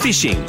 Fishing. 0.00 0.42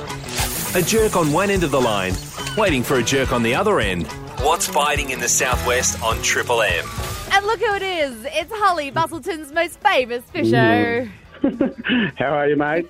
A 0.75 0.82
jerk 0.82 1.17
on 1.17 1.33
one 1.33 1.50
end 1.50 1.66
of 1.66 1.71
the 1.71 1.82
line, 1.82 2.13
waiting 2.58 2.83
for 2.83 2.96
a 3.00 3.04
jerk 3.04 3.33
on 3.33 3.44
the 3.44 3.54
other 3.54 3.81
end. 3.81 4.08
What's 4.39 4.71
biting 4.71 5.09
in 5.09 5.20
the 5.20 5.27
southwest 5.27 6.01
on 6.01 6.21
Triple 6.21 6.62
M? 6.62 6.86
And 7.34 7.46
look 7.46 7.60
who 7.60 7.76
it 7.76 7.82
is. 7.82 8.26
It's 8.29 8.52
Holly, 8.54 8.92
Busselton's 8.92 9.52
most 9.52 9.78
famous 9.82 10.24
fisher. 10.32 11.12
How 12.18 12.34
are 12.34 12.48
you, 12.48 12.56
mate? 12.56 12.88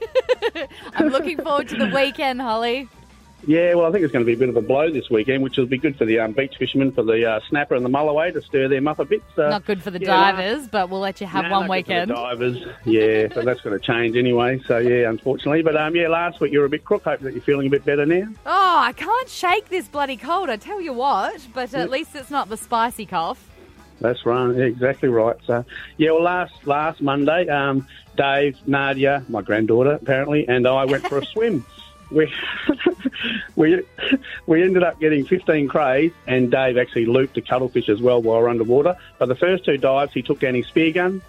I'm 0.94 1.08
looking 1.08 1.38
forward 1.42 1.68
to 1.70 1.78
the 1.78 1.88
weekend, 1.88 2.40
Holly. 2.40 2.88
Yeah, 3.48 3.74
well, 3.74 3.86
I 3.86 3.92
think 3.92 4.04
it's 4.04 4.14
going 4.14 4.24
to 4.24 4.28
be 4.28 4.34
a 4.34 4.38
bit 4.38 4.50
of 4.50 4.56
a 4.56 4.62
blow 4.62 4.92
this 4.92 5.10
weekend, 5.10 5.44
which 5.44 5.58
will 5.58 5.66
be 5.66 5.78
good 5.78 5.98
for 5.98 6.06
the 6.06 6.20
um, 6.20 6.32
beach 6.32 6.56
fishermen, 6.58 6.92
for 6.92 7.04
the 7.04 7.30
uh, 7.30 7.40
snapper 7.50 7.76
and 7.76 7.84
the 7.84 7.90
mulloway 7.90 8.32
to 8.34 8.42
stir 8.42 8.68
them 8.68 8.88
up 8.88 9.00
a 9.00 9.06
bit. 9.06 9.24
So, 9.36 9.50
Not 9.50 9.66
good 9.66 9.82
for 9.82 9.92
the 9.92 10.00
yeah, 10.00 10.32
divers, 10.32 10.68
but 10.68 10.90
we'll 10.90 11.00
let 11.00 11.22
you 11.22 11.28
have 11.28 11.46
no, 11.46 11.52
one 11.52 11.68
not 11.68 11.76
good 11.78 11.86
for 11.86 11.92
weekend. 11.92 12.12
the 12.12 12.16
divers, 12.16 12.58
yeah, 12.86 13.28
but 13.34 13.46
that's 13.46 13.62
going 13.62 13.80
to 13.80 13.86
change 13.86 14.16
anyway. 14.16 14.60
So, 14.68 14.78
yeah, 14.78 15.10
unfortunately. 15.10 15.64
But 15.64 15.76
um, 15.76 15.96
yeah, 15.96 16.08
last 16.08 16.40
week 16.40 16.52
you 16.52 16.60
were 16.60 16.66
a 16.66 16.70
bit 16.70 16.86
crook. 16.86 17.04
Hope 17.04 17.22
that 17.22 17.34
you're 17.34 17.42
feeling 17.42 17.68
a 17.68 17.70
bit 17.70 17.84
better 17.86 18.06
now. 18.06 18.28
Oh, 18.46 18.78
I 18.80 18.94
can't 18.94 19.30
shake 19.30 19.70
this 19.70 19.88
bloody 19.88 20.18
cold, 20.18 20.50
I 20.50 20.58
tell 20.58 20.80
you 20.80 20.94
what. 20.94 21.48
But 21.54 21.74
at 21.74 21.90
least 21.90 22.16
it's 22.16 22.32
not 22.32 22.50
the 22.50 22.58
spicy 22.58 23.06
cough. 23.06 23.48
That's 24.02 24.26
right, 24.26 24.56
yeah, 24.56 24.64
exactly 24.64 25.10
right. 25.10 25.36
So, 25.46 25.64
yeah, 25.98 26.12
well, 26.12 26.24
last 26.24 26.66
last 26.66 27.02
Monday, 27.02 27.48
um, 27.48 27.88
Dave, 28.18 28.58
Nadia, 28.66 29.24
my 29.30 29.44
granddaughter 29.44 29.92
apparently, 29.92 30.48
and 30.48 30.68
I 30.68 30.86
went 30.86 31.08
for 31.08 31.20
a 31.20 31.26
swim. 31.34 31.66
We 32.12 32.34
we 33.56 33.84
we 34.46 34.64
ended 34.64 34.84
up 34.84 35.00
getting 35.00 35.26
15 35.26 35.68
crays, 35.68 36.12
and 36.28 36.52
Dave 36.52 36.78
actually 36.78 37.06
looped 37.06 37.38
a 37.38 37.42
cuttlefish 37.42 37.90
as 37.90 38.02
well 38.02 38.22
while 38.22 38.40
we 38.40 38.44
we're 38.44 38.50
underwater. 38.50 38.98
But 39.18 39.28
the 39.28 39.36
first 39.36 39.66
two 39.66 39.78
dives, 39.78 40.14
he 40.14 40.22
took 40.22 40.40
down 40.40 40.56
his 40.56 40.68
spear 40.68 40.92
gun, 40.92 41.22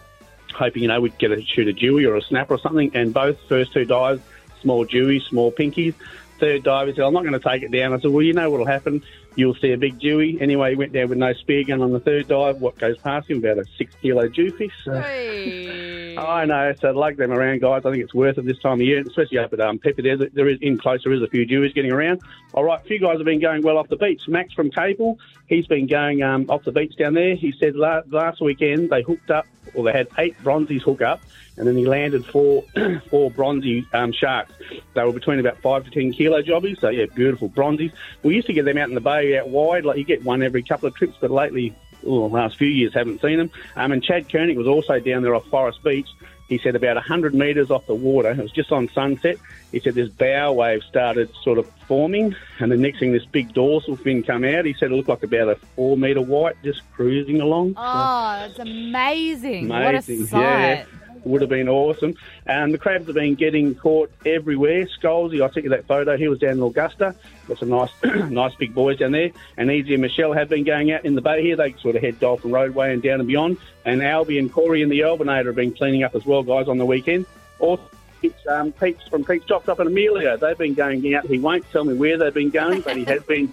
hoping 0.55 0.83
you 0.83 0.89
know 0.89 1.01
we'd 1.01 1.19
get 1.19 1.31
a 1.33 1.43
shoot 1.43 1.69
a 1.69 1.73
dewie 1.73 2.07
or 2.07 2.17
a 2.17 2.23
snapper 2.23 2.55
or 2.55 2.59
something. 2.59 2.91
And 2.95 3.15
both 3.15 3.39
first 3.49 3.73
two 3.73 3.85
dives, 3.85 4.21
small 4.61 4.85
dewies, 4.87 5.23
small 5.29 5.53
pinkies. 5.53 5.95
Third 6.43 6.65
dive, 6.65 6.89
he 6.89 6.95
said, 6.95 7.05
"I'm 7.05 7.15
not 7.15 7.23
going 7.23 7.39
to 7.39 7.39
take 7.39 7.63
it 7.63 7.71
down." 7.71 7.93
I 7.93 8.01
said, 8.01 8.11
"Well, 8.11 8.23
you 8.23 8.33
know 8.33 8.51
what'll 8.51 8.67
happen." 8.67 9.05
You'll 9.37 9.55
see 9.55 9.71
a 9.71 9.79
big 9.79 10.01
dewey. 10.01 10.39
Anyway, 10.41 10.71
he 10.71 10.77
went 10.77 10.93
down 10.93 11.09
with 11.09 11.19
no 11.19 11.33
spear 11.35 11.63
gun 11.63 11.81
on 11.81 11.93
the 11.93 12.01
third 12.01 12.27
dive. 12.27 12.61
What 12.61 12.77
goes 12.79 12.99
past 12.99 13.31
him? 13.31 13.39
About 13.39 13.59
a 13.59 13.65
six 13.79 13.95
kilo 14.03 14.27
jewfish. 14.27 14.73
So. 14.85 15.01
Hey. 15.01 16.17
I 16.19 16.45
know, 16.45 16.75
so 16.81 16.91
lug 16.91 17.17
them 17.17 17.31
around, 17.31 17.61
guys. 17.61 17.83
I 17.87 17.93
think 17.93 18.03
it's 18.03 18.13
worth 18.13 18.39
it 18.39 18.45
this 18.45 18.59
time 18.59 18.81
of 18.81 18.87
year, 18.87 19.03
especially 19.07 19.39
up 19.39 19.53
at 19.53 19.61
um, 19.61 19.79
Pepper. 19.79 20.03
There, 20.03 20.17
there 20.17 20.49
is 20.49 20.59
in 20.61 20.79
close. 20.79 21.05
There 21.05 21.13
is 21.13 21.23
a 21.23 21.29
few 21.29 21.47
dewies 21.47 21.75
getting 21.75 21.93
around. 21.93 22.23
All 22.55 22.65
right, 22.65 22.81
a 22.81 22.83
few 22.83 22.99
guys 22.99 23.19
have 23.19 23.25
been 23.25 23.41
going 23.41 23.63
well 23.63 23.79
off 23.79 23.89
the 23.89 23.97
beach. 23.97 24.27
Max 24.27 24.53
from 24.53 24.71
Capel, 24.71 25.19
he's 25.47 25.69
been 25.69 25.87
going 25.87 26.23
um, 26.23 26.47
off 26.51 26.65
the 26.65 26.73
beach 26.73 26.97
down 26.97 27.15
there. 27.15 27.37
He 27.37 27.55
said 27.59 27.77
la- 27.77 28.03
last 28.11 28.41
weekend 28.41 28.91
they 28.91 29.03
hooked 29.03 29.31
up, 29.31 29.47
or 29.75 29.85
they 29.85 29.93
had 29.93 30.09
eight 30.19 30.37
bronzies 30.43 30.83
hook 30.83 31.03
up, 31.03 31.21
and 31.57 31.67
then 31.67 31.77
he 31.77 31.87
landed 31.87 32.25
four 32.27 32.65
four 33.11 33.31
bronzy 33.31 33.87
um, 33.93 34.13
sharks. 34.13 34.53
They 34.95 35.05
were 35.05 35.13
between 35.13 35.39
about 35.39 35.59
five 35.59 35.85
to 35.85 35.91
ten 35.91 36.13
kilo 36.13 36.43
jobbies. 36.43 36.79
So 36.81 36.89
yeah, 36.89 37.07
beautiful 37.07 37.49
bronzies. 37.49 37.93
We 38.23 38.35
used 38.35 38.47
to 38.47 38.53
get 38.53 38.65
them 38.65 38.79
out 38.79 38.89
in 38.89 38.95
the 38.95 39.01
bay 39.01 39.39
out 39.39 39.49
wide, 39.49 39.85
like 39.85 39.99
you 39.99 40.05
get 40.05 40.25
one 40.25 40.43
every 40.43 40.63
couple 40.63 40.89
of 40.89 40.95
trips, 40.95 41.17
but 41.21 41.31
lately 41.31 41.75
oh, 42.07 42.29
the 42.29 42.35
last 42.35 42.57
few 42.57 42.69
years 42.69 42.95
haven't 42.95 43.21
seen 43.21 43.39
them. 43.39 43.51
Um, 43.77 43.93
and 43.93 44.03
Chad 44.03 44.31
Koenig 44.31 44.57
was 44.57 44.67
also 44.67 44.99
down 44.99 45.23
there 45.23 45.35
off 45.35 45.47
Forrest 45.47 45.83
Beach. 45.83 46.09
He 46.53 46.59
said 46.59 46.77
about 46.77 46.97
100 46.97 47.35
metres 47.35 47.71
off 47.71 47.87
the 47.87 47.95
water, 47.95 48.31
it 48.31 48.37
was 48.37 48.53
just 48.53 48.73
on 48.73 48.87
sunset. 48.91 49.39
He 49.71 49.81
said 49.81 49.95
this 49.95 50.11
bow 50.11 50.53
wave 50.53 50.83
started 50.83 51.31
sort 51.43 51.57
of 51.57 51.67
forming, 51.89 52.37
and 52.59 52.71
the 52.71 52.77
next 52.77 52.99
thing, 52.99 53.11
this 53.13 53.25
big 53.25 53.55
dorsal 53.55 53.97
fin 53.97 54.23
come 54.23 54.45
out. 54.45 54.67
He 54.67 54.75
said 54.75 54.93
it 54.93 54.95
looked 54.95 55.09
like 55.09 55.23
about 55.23 55.49
a 55.49 55.57
four 55.75 55.97
metre 55.97 56.21
white 56.21 56.57
just 56.63 56.83
cruising 56.93 57.41
along. 57.41 57.73
Oh, 57.79 58.35
that's 58.39 58.59
amazing. 58.59 59.69
What 59.69 59.95
a 59.95 60.03
sight. 60.03 60.31
yeah. 60.31 60.85
Would 61.25 61.41
have 61.41 61.51
been 61.51 61.69
awesome. 61.69 62.15
And 62.47 62.75
the 62.75 62.79
crabs 62.79 63.07
have 63.07 63.15
been 63.15 63.35
getting 63.35 63.75
caught 63.75 64.11
everywhere. 64.27 64.87
Scholesy, 64.87 65.41
I 65.41 65.53
sent 65.53 65.65
you 65.65 65.71
that 65.71 65.87
photo. 65.87 66.17
He 66.17 66.29
was 66.29 66.39
down 66.39 66.53
in 66.53 66.63
Augusta. 66.63 67.15
Got 67.47 67.59
some 67.59 67.69
nice, 67.69 67.91
nice 68.05 68.55
big 68.57 68.75
boys 68.75 68.99
down 68.99 69.13
there. 69.13 69.31
And 69.57 69.71
Easy 69.71 69.95
and 69.95 70.03
Michelle 70.03 70.33
have 70.33 70.49
been 70.49 70.65
going 70.65 70.91
out 70.93 71.05
in 71.05 71.15
the 71.15 71.21
bay 71.21 71.43
here. 71.43 71.57
They 71.57 71.75
sort 71.75 71.97
of 71.97 72.03
head 72.03 72.19
Dolphin 72.19 72.51
Roadway 72.51 72.93
and 72.93 73.03
down 73.03 73.21
and 73.21 73.29
beyond. 73.29 73.59
And 73.85 74.01
Albie 74.01 74.39
and 74.39 74.53
Corey 74.53 74.83
and 74.83 74.91
the 74.91 75.01
Albinator 75.01 75.47
have 75.47 75.57
been 75.57 75.75
cleaning 75.75 76.03
up 76.03 76.15
as 76.15 76.27
well, 76.27 76.43
guys, 76.43 76.69
on 76.69 76.79
the 76.79 76.87
weekend. 76.87 77.27
Also, 77.59 77.83
it's 78.23 78.47
um, 78.47 78.73
Pete's 78.73 79.07
from 79.09 79.25
Pete's 79.25 79.45
Chops 79.47 79.69
up 79.69 79.81
in 79.81 79.87
Amelia. 79.87 80.37
They've 80.37 80.59
been 80.59 80.75
going 80.75 81.15
out. 81.15 81.27
He 81.27 81.39
won't 81.39 81.69
tell 81.71 81.85
me 81.85 81.95
where 81.95 82.17
they've 82.17 82.33
been 82.33 82.51
going, 82.51 82.81
but 82.83 82.97
he 82.97 83.05
has 83.05 83.23
been 83.25 83.53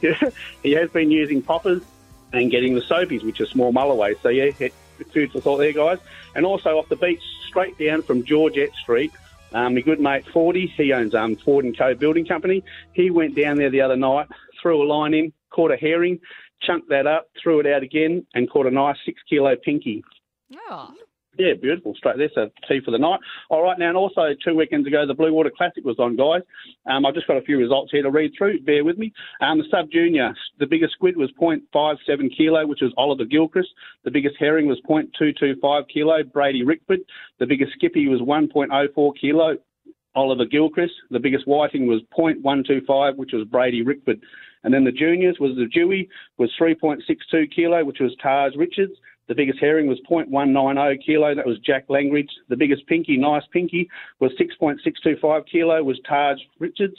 he 0.63 0.71
has 0.73 0.89
been 0.91 1.11
using 1.11 1.41
poppers 1.41 1.81
and 2.31 2.51
getting 2.51 2.75
the 2.75 2.81
soapies, 2.81 3.23
which 3.23 3.41
are 3.41 3.45
small 3.45 3.73
mulloways. 3.73 4.21
So 4.21 4.29
yeah, 4.29 4.51
food 5.07 5.31
for 5.31 5.41
thought 5.41 5.57
there, 5.57 5.73
guys. 5.73 5.99
And 6.35 6.45
also 6.45 6.77
off 6.77 6.89
the 6.89 6.95
beach, 6.95 7.21
straight 7.47 7.77
down 7.77 8.01
from 8.01 8.23
Georgette 8.23 8.73
Street. 8.75 9.11
Um, 9.51 9.75
my 9.75 9.81
good 9.81 9.99
mate 9.99 10.25
Fordy, 10.31 10.67
he 10.67 10.93
owns 10.93 11.15
um, 11.15 11.35
Ford 11.35 11.65
and 11.65 11.77
Co. 11.77 11.95
Building 11.95 12.25
Company. 12.25 12.63
He 12.93 13.09
went 13.09 13.35
down 13.35 13.57
there 13.57 13.69
the 13.69 13.81
other 13.81 13.95
night, 13.95 14.27
threw 14.61 14.83
a 14.83 14.85
line 14.85 15.13
in, 15.13 15.33
caught 15.49 15.71
a 15.71 15.77
herring, 15.77 16.19
chunked 16.61 16.89
that 16.89 17.07
up, 17.07 17.29
threw 17.41 17.59
it 17.59 17.65
out 17.65 17.81
again, 17.81 18.25
and 18.33 18.49
caught 18.49 18.67
a 18.67 18.71
nice 18.71 18.97
six 19.05 19.21
kilo 19.27 19.55
pinky. 19.55 20.03
Oh. 20.69 20.93
Yeah, 21.39 21.53
beautiful. 21.53 21.95
Straight 21.95 22.17
there, 22.17 22.29
so 22.35 22.49
tea 22.67 22.81
for 22.83 22.91
the 22.91 22.97
night. 22.97 23.21
All 23.49 23.63
right, 23.63 23.79
now, 23.79 23.87
and 23.87 23.97
also 23.97 24.35
two 24.43 24.55
weekends 24.55 24.85
ago, 24.85 25.07
the 25.07 25.13
Blue 25.13 25.31
Water 25.31 25.49
Classic 25.55 25.85
was 25.85 25.97
on, 25.97 26.17
guys. 26.17 26.41
Um, 26.85 27.05
I've 27.05 27.13
just 27.13 27.27
got 27.27 27.37
a 27.37 27.41
few 27.41 27.57
results 27.57 27.93
here 27.93 28.03
to 28.03 28.11
read 28.11 28.33
through. 28.37 28.59
Bear 28.63 28.83
with 28.83 28.97
me. 28.97 29.13
Um, 29.39 29.59
the 29.59 29.63
Sub 29.71 29.89
Junior, 29.89 30.33
the 30.59 30.65
biggest 30.65 30.95
squid 30.95 31.15
was 31.15 31.31
0.57 31.41 32.37
kilo, 32.37 32.67
which 32.67 32.81
was 32.81 32.91
Oliver 32.97 33.23
Gilchrist. 33.23 33.69
The 34.03 34.11
biggest 34.11 34.35
herring 34.37 34.67
was 34.67 34.81
0.225 34.81 35.87
kilo, 35.87 36.23
Brady 36.23 36.65
Rickford. 36.65 36.99
The 37.39 37.45
biggest 37.45 37.71
skippy 37.71 38.09
was 38.09 38.19
1.04 38.19 39.11
kilo, 39.19 39.55
Oliver 40.15 40.45
Gilchrist. 40.45 40.93
The 41.09 41.19
biggest 41.19 41.47
whiting 41.47 41.87
was 41.87 42.01
0.125, 42.19 43.15
which 43.15 43.31
was 43.31 43.47
Brady 43.47 43.81
Rickford. 43.81 44.19
And 44.65 44.73
then 44.73 44.83
the 44.83 44.91
juniors 44.91 45.37
was 45.39 45.55
the 45.55 45.67
Dewey 45.67 46.09
was 46.37 46.51
3.62 46.59 47.55
kilo, 47.55 47.85
which 47.85 48.01
was 48.01 48.13
Taj 48.21 48.57
Richards. 48.57 48.91
The 49.29 49.35
biggest 49.35 49.59
herring 49.59 49.85
was 49.85 49.99
0.190 50.09 51.05
kilo, 51.05 51.35
that 51.35 51.45
was 51.45 51.59
Jack 51.59 51.85
Langridge. 51.87 52.31
The 52.49 52.57
biggest 52.57 52.87
pinky, 52.87 53.15
nice 53.15 53.43
pinky, 53.53 53.87
was 54.19 54.31
6.625 54.41 55.45
kilo, 55.45 55.83
was 55.83 55.99
Taj 56.09 56.39
Richards. 56.57 56.97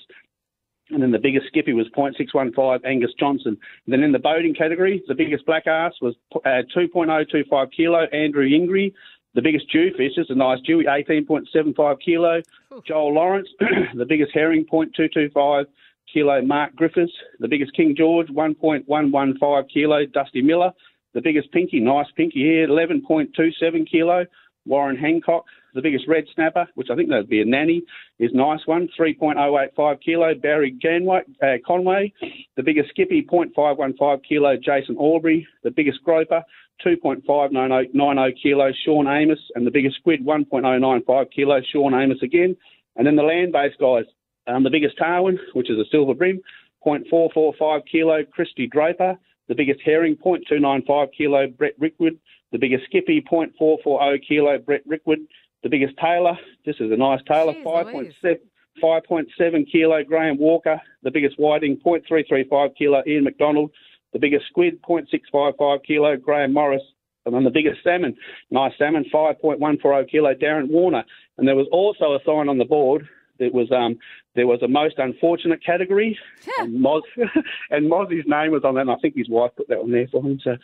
And 0.91 1.03
then 1.03 1.11
the 1.11 1.19
biggest 1.19 1.49
skippy 1.49 1.73
was 1.73 1.89
0.615 1.89 2.81
Angus 2.85 3.11
Johnson. 3.19 3.59
And 3.85 3.93
then 3.93 4.05
in 4.05 4.13
the 4.13 4.21
boating 4.21 4.55
category, 4.55 5.03
the 5.09 5.15
biggest 5.15 5.45
black 5.45 5.67
ass 5.67 5.93
was 6.01 6.15
uh, 6.37 6.63
2.025 6.77 7.73
kilo 7.77 8.05
Andrew 8.13 8.47
Ingry. 8.47 8.95
The 9.35 9.43
biggest 9.43 9.69
jewfish 9.69 10.17
is 10.17 10.27
a 10.31 10.35
nice 10.35 10.61
Dewey, 10.65 10.85
18.75 10.85 12.01
kilo. 12.01 12.43
Joel 12.87 13.15
Lawrence, 13.15 13.49
the 13.95 14.07
biggest 14.07 14.31
herring, 14.33 14.67
0.225 14.73 15.67
kilo 16.13 16.43
Mark 16.43 16.77
Griffiths. 16.77 17.13
The 17.41 17.49
biggest 17.49 17.75
King 17.75 17.95
George, 17.97 18.29
1.115 18.29 19.69
kilo 19.73 20.07
Dusty 20.07 20.43
Miller. 20.43 20.73
The 21.15 21.21
biggest 21.21 21.51
pinky, 21.53 21.81
nice 21.81 22.07
pinky 22.17 22.41
here, 22.41 22.69
11.27 22.69 23.91
kilo 23.91 24.27
Warren 24.67 24.97
Hancock. 24.97 25.45
The 25.75 25.83
biggest 25.83 26.07
red 26.09 26.25
snapper, 26.35 26.67
which 26.75 26.89
I 26.91 26.97
think 26.97 27.09
that'd 27.09 27.29
be 27.29 27.41
a 27.41 27.45
nanny, 27.45 27.83
is 28.19 28.31
nice 28.35 28.61
one, 28.67 28.89
3.085 28.99 30.01
kilo 30.01 30.35
Barry 30.35 30.73
Ganway, 30.73 31.23
uh, 31.43 31.59
Conway. 31.67 32.13
The 32.57 32.63
biggest 32.63 32.91
skippy, 32.91 33.23
0.515 33.23 34.21
kilo 34.29 34.57
Jason 34.57 34.97
Aubrey. 34.97 35.47
The 35.63 35.71
biggest 35.71 36.03
groper, 36.05 36.43
2.590 36.85 38.43
kilo 38.43 38.71
Sean 38.85 39.07
Amos. 39.07 39.39
And 39.55 39.67
the 39.67 39.71
biggest 39.71 39.97
squid, 39.97 40.25
1.095 40.25 41.31
kilo 41.31 41.61
Sean 41.73 41.95
Amos 41.95 42.23
again. 42.23 42.57
And 42.97 43.07
then 43.07 43.17
the 43.17 43.23
land-based 43.23 43.79
guys, 43.79 44.05
um, 44.47 44.65
the 44.65 44.71
biggest 44.71 44.99
tarwhine, 44.99 45.39
which 45.55 45.71
is 45.71 45.79
a 45.79 45.89
silver 45.91 46.15
brim, 46.15 46.41
0.445 46.85 47.83
kilo 47.91 48.25
Christy 48.25 48.67
Draper. 48.67 49.17
The 49.51 49.57
biggest 49.57 49.81
herring, 49.85 50.17
0.295 50.25 51.09
kilo 51.13 51.49
Brett 51.49 51.79
Rickwood. 51.81 52.17
The 52.53 52.59
biggest 52.59 52.85
skippy, 52.85 53.21
0.440 53.21 54.21
kilo 54.27 54.59
Brett 54.59 54.87
Rickwood. 54.89 55.27
The 55.65 55.69
biggest 55.69 55.97
tailor, 55.99 56.39
this 56.65 56.77
is 56.79 56.93
a 56.93 56.97
nice 56.97 57.19
tailor, 57.27 57.55
5.7 57.55 58.39
5.7 58.81 59.73
kilo 59.73 60.05
Graham 60.05 60.39
Walker. 60.39 60.81
The 61.03 61.11
biggest 61.11 61.35
whiting, 61.37 61.79
0.335 61.85 62.77
kilo 62.77 63.03
Ian 63.09 63.25
McDonald. 63.25 63.73
The 64.13 64.21
biggest 64.21 64.47
squid, 64.47 64.81
0.655 64.83 65.85
kilo 65.85 66.17
Graham 66.17 66.53
Morris. 66.53 66.83
And 67.27 67.35
then 67.35 67.43
the 67.43 67.51
biggest 67.51 67.83
salmon, 67.83 68.17
nice 68.53 68.73
salmon, 68.79 69.05
5.140 69.13 70.09
kilo 70.09 70.33
Darren 70.35 70.71
Warner. 70.71 71.03
And 71.39 71.49
there 71.49 71.57
was 71.57 71.67
also 71.73 72.15
a 72.15 72.21
sign 72.25 72.49
on 72.49 72.59
the 72.59 72.65
board 72.65 73.09
that 73.41 73.53
was 73.53 73.73
um, 73.73 73.99
there 74.41 74.47
was 74.47 74.63
a 74.63 74.69
most 74.69 74.95
unfortunate 74.97 75.63
category, 75.63 76.19
and 76.61 76.83
Moz 76.83 77.03
and 77.71 77.91
Mozzy's 77.91 78.25
name 78.27 78.53
was 78.53 78.65
on 78.65 78.75
that. 78.77 78.81
And 78.81 78.91
I 78.91 78.97
think 78.97 79.15
his 79.15 79.29
wife 79.29 79.51
put 79.55 79.69
that 79.69 79.77
on 79.77 79.91
there 79.91 80.09
for 80.11 80.23
him. 80.23 80.41
So, 80.43 80.57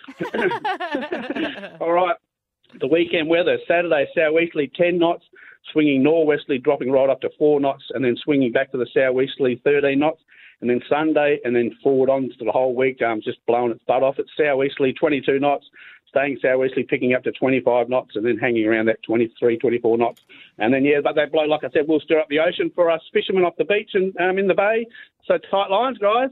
all 1.84 1.92
right. 1.92 2.16
The 2.80 2.86
weekend 2.86 3.28
weather: 3.28 3.58
Saturday 3.68 4.06
southeasterly 4.14 4.72
10 4.74 4.98
knots, 4.98 5.24
swinging 5.74 6.02
northwesterly, 6.02 6.56
dropping 6.56 6.90
right 6.90 7.10
up 7.10 7.20
to 7.20 7.28
four 7.38 7.60
knots, 7.60 7.84
and 7.90 8.02
then 8.02 8.16
swinging 8.16 8.50
back 8.50 8.72
to 8.72 8.78
the 8.78 8.86
southeasterly 8.94 9.60
13 9.62 9.98
knots. 9.98 10.22
And 10.62 10.70
then 10.70 10.80
Sunday, 10.88 11.38
and 11.44 11.54
then 11.54 11.76
forward 11.82 12.08
on 12.08 12.30
to 12.38 12.44
the 12.46 12.50
whole 12.50 12.74
week, 12.74 13.02
um, 13.02 13.20
just 13.22 13.44
blowing 13.44 13.72
its 13.72 13.84
butt 13.86 14.02
off. 14.02 14.14
It's 14.18 14.30
southeasterly 14.38 14.94
22 14.94 15.38
knots, 15.38 15.66
staying 16.08 16.38
southwesterly, 16.40 16.84
picking 16.84 17.14
up 17.14 17.24
to 17.24 17.32
25 17.32 17.88
knots, 17.88 18.16
and 18.16 18.24
then 18.24 18.36
hanging 18.38 18.66
around 18.66 18.86
that 18.86 19.02
23, 19.02 19.58
24 19.58 19.98
knots. 19.98 20.22
And 20.58 20.72
then, 20.72 20.84
yeah, 20.84 21.00
but 21.02 21.14
they 21.14 21.26
blow, 21.26 21.44
like 21.44 21.64
I 21.64 21.70
said, 21.70 21.88
will 21.88 22.00
stir 22.00 22.20
up 22.20 22.28
the 22.28 22.40
ocean 22.40 22.70
for 22.74 22.90
us 22.90 23.02
fishermen 23.12 23.44
off 23.44 23.56
the 23.56 23.64
beach 23.64 23.90
and 23.94 24.16
um, 24.18 24.38
in 24.38 24.46
the 24.46 24.54
bay. 24.54 24.86
So 25.26 25.38
tight 25.38 25.70
lines, 25.70 25.98
guys. 25.98 26.30